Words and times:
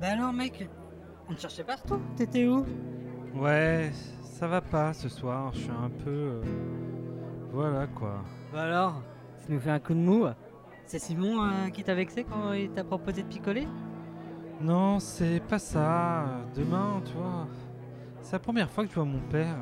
Bah 0.00 0.08
alors 0.12 0.32
mec, 0.32 0.68
on 1.28 1.34
te 1.34 1.40
cherchait 1.40 1.64
partout, 1.64 2.00
t'étais 2.16 2.46
où? 2.46 2.66
Ouais, 3.34 3.90
ça 4.22 4.46
va 4.46 4.60
pas 4.60 4.92
ce 4.92 5.08
soir, 5.08 5.52
je 5.54 5.60
suis 5.60 5.70
un 5.70 5.90
peu... 6.04 6.10
euh, 6.10 6.42
Voilà 7.52 7.86
quoi. 7.86 8.22
Bah 8.52 8.62
alors, 8.62 9.02
tu 9.44 9.52
nous 9.52 9.60
fais 9.60 9.70
un 9.70 9.78
coup 9.80 9.94
de 9.94 9.98
mou 10.00 10.26
C'est 10.84 10.98
Simon 10.98 11.42
euh, 11.44 11.68
qui 11.70 11.82
t'a 11.82 11.94
vexé 11.94 12.24
quand 12.24 12.52
il 12.52 12.70
t'a 12.70 12.84
proposé 12.84 13.22
de 13.22 13.28
picoler? 13.28 13.66
Non, 14.60 14.98
c'est 15.00 15.40
pas 15.40 15.58
ça. 15.58 16.24
Demain, 16.54 17.02
tu 17.04 17.12
vois... 17.14 17.46
C'est 18.22 18.32
la 18.32 18.38
première 18.38 18.70
fois 18.70 18.84
que 18.84 18.90
je 18.90 18.94
vois 18.96 19.04
mon 19.04 19.20
père. 19.20 19.56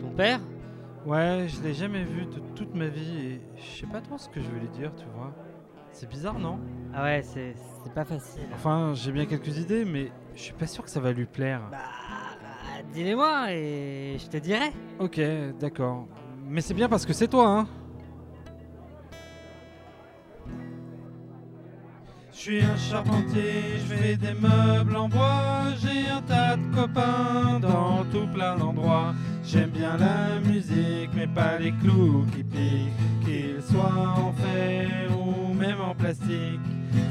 Ton 0.00 0.10
père? 0.10 0.40
Ouais, 1.06 1.46
je 1.48 1.62
l'ai 1.62 1.74
jamais 1.74 2.02
vu 2.02 2.26
de 2.26 2.40
toute 2.54 2.74
ma 2.74 2.88
vie 2.88 3.18
et 3.26 3.40
je 3.56 3.80
sais 3.80 3.86
pas 3.86 4.00
trop 4.00 4.18
ce 4.18 4.28
que 4.28 4.40
je 4.40 4.50
vais 4.50 4.60
lui 4.60 4.68
dire, 4.68 4.90
tu 4.96 5.04
vois. 5.14 5.32
C'est 5.98 6.08
bizarre, 6.08 6.38
non 6.38 6.60
Ah 6.94 7.02
ouais, 7.02 7.22
c'est 7.24 7.56
c'est 7.82 7.92
pas 7.92 8.04
facile. 8.04 8.44
Enfin, 8.54 8.92
j'ai 8.94 9.10
bien 9.10 9.26
quelques 9.26 9.58
idées, 9.58 9.84
mais 9.84 10.12
je 10.36 10.42
suis 10.42 10.52
pas 10.52 10.68
sûr 10.68 10.84
que 10.84 10.90
ça 10.90 11.00
va 11.00 11.10
lui 11.10 11.26
plaire. 11.26 11.60
Bah, 11.72 11.78
dis-les-moi 12.92 13.52
et 13.52 14.16
je 14.16 14.28
te 14.28 14.36
dirai. 14.36 14.70
Ok, 15.00 15.20
d'accord. 15.58 16.06
Mais 16.46 16.60
c'est 16.60 16.74
bien 16.74 16.88
parce 16.88 17.04
que 17.04 17.12
c'est 17.12 17.26
toi, 17.26 17.48
hein 17.48 17.66
Je 22.30 22.36
suis 22.36 22.62
un 22.62 22.76
charpentier, 22.76 23.64
je 23.78 23.94
fais 23.94 24.16
des 24.16 24.34
meubles 24.34 24.94
en 24.94 25.08
bois, 25.08 25.64
j'ai 25.82 26.08
un 26.08 26.22
tas 26.22 26.56
de 26.56 26.74
copains 26.76 27.58
dans 27.58 28.04
tout 28.12 28.28
plein 28.32 28.56
d'endroits. 28.56 29.14
J'aime 29.42 29.70
bien 29.70 29.96
la 29.96 30.38
musique, 30.48 31.10
mais 31.16 31.26
pas 31.26 31.58
les 31.58 31.72
clous 31.72 32.24
qui 32.36 32.44
piquent, 32.44 33.24
qu'ils 33.24 33.60
soient 33.60 34.14
en 34.16 34.32
fer 34.34 34.77
plastique. 35.94 36.60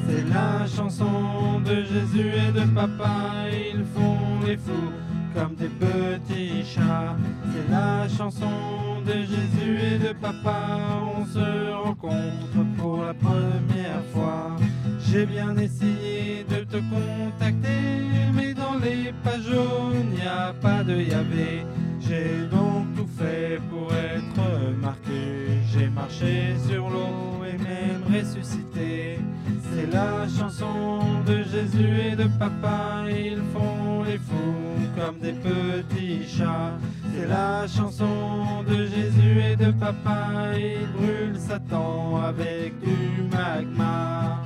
C'est 0.08 0.28
la 0.30 0.66
chanson 0.68 1.60
de 1.66 1.76
Jésus 1.84 2.32
et 2.48 2.52
de 2.52 2.66
papa, 2.74 3.34
ils 3.52 3.86
font 3.96 4.46
les 4.46 4.58
fous 4.58 4.92
comme 5.36 5.56
des 5.56 5.70
petits 5.70 6.66
chats. 6.66 7.16
C'est 7.52 7.72
la 7.72 8.08
chanson 8.08 9.02
de 9.06 9.14
Jésus 9.14 9.80
et 9.94 9.98
de 10.00 10.14
papa, 10.14 10.80
on 11.16 11.26
se 11.26 11.72
rencontre 11.72 12.66
pour 12.78 13.04
la 13.04 13.14
première 13.14 14.04
fois. 14.14 14.56
J'ai 15.00 15.26
bien 15.26 15.56
essayé 15.58 16.46
de 16.50 16.64
te 16.64 16.78
contacter, 16.78 18.04
mais 18.34 18.54
dans 18.54 18.76
les 18.76 19.14
pages 19.24 19.44
jaunes, 19.44 20.14
y 20.18 20.28
a 20.28 20.54
pas 20.54 20.84
de 20.84 20.96
Yahvé. 20.96 21.66
J'ai 22.00 22.48
donc 22.52 22.94
tout 22.96 23.08
fait 23.18 23.60
pour 23.70 23.94
être 23.94 24.72
marqué. 24.82 25.60
J'ai 25.72 25.90
marché 25.90 26.56
sur 26.68 26.90
l'eau 26.90 27.44
et 27.46 27.58
même 27.58 27.97
C'est 28.24 29.92
la 29.94 30.28
chanson 30.28 31.00
de 31.28 31.44
Jésus 31.44 32.12
et 32.12 32.16
de 32.16 32.28
papa, 32.40 33.04
ils 33.10 33.42
font 33.54 34.04
les 34.04 34.18
fous 34.18 34.90
comme 34.96 35.20
des 35.20 35.34
petits 35.34 36.28
chats. 36.28 36.80
C'est 37.14 37.28
la 37.28 37.68
chanson 37.68 38.64
de 38.68 38.86
Jésus 38.88 39.40
et 39.52 39.56
de 39.56 39.72
papa, 39.72 40.58
ils 40.58 40.88
brûlent 40.98 41.40
Satan 41.40 42.24
avec 42.24 42.74
du 42.80 43.22
magma. 43.32 44.42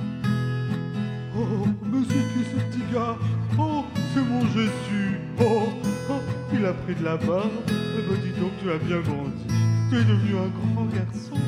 Oh, 1.34 1.66
mais 1.82 2.04
c'est 2.06 2.44
ce 2.44 2.56
petit 2.66 2.92
gars 2.92 3.16
Oh, 3.58 3.84
c'est 4.12 4.20
mon 4.20 4.42
Jésus 4.48 5.18
Oh, 5.40 5.68
oh, 6.10 6.20
il 6.52 6.66
a 6.66 6.74
pris 6.74 6.94
de 6.94 7.04
la 7.04 7.16
barbe 7.16 7.50
Eh 7.68 7.70
ben 7.70 8.20
dis 8.22 8.38
donc, 8.38 8.50
tu 8.62 8.70
as 8.70 8.78
bien 8.78 9.00
grandi. 9.00 9.46
Tu 9.88 9.96
es 9.96 10.04
devenu 10.04 10.36
un 10.36 10.74
grand 10.74 10.84
garçon. 10.84 11.40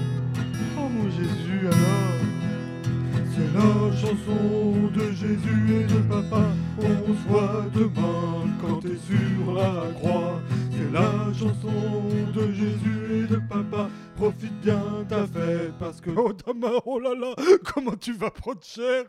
Jésus 1.11 1.67
alors 1.67 2.21
C'est 3.33 3.53
la 3.55 3.97
chanson 3.97 4.91
de 4.95 5.11
Jésus 5.13 5.81
et 5.81 5.85
de 5.85 6.01
papa. 6.09 6.49
On 6.79 7.15
se 7.15 7.29
voit 7.29 7.65
demain 7.75 8.47
quand 8.61 8.81
t'es 8.81 8.97
sur 8.97 9.55
la 9.55 9.91
croix. 9.95 10.41
C'est 10.71 10.93
la 10.93 11.33
chanson 11.33 12.09
de 12.35 12.53
Jésus 12.53 13.25
et 13.25 13.27
de 13.27 13.41
papa. 13.49 13.89
Profite 14.17 14.61
bien 14.61 14.83
ta 15.09 15.27
fête 15.27 15.73
parce 15.79 16.01
que 16.01 16.11
oh 16.17 16.33
ta 16.33 16.53
main, 16.53 16.79
oh 16.87 16.99
là 16.99 17.15
là, 17.15 17.35
comment 17.75 17.97
tu 17.97 18.13
vas 18.13 18.31
prendre 18.31 18.63
cher 18.63 19.05